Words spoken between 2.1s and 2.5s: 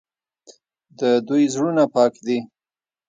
دي.